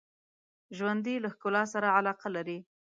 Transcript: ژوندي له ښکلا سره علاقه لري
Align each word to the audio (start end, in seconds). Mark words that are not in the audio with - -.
ژوندي 0.77 1.15
له 1.23 1.29
ښکلا 1.33 1.63
سره 1.73 1.87
علاقه 1.97 2.27
لري 2.35 2.59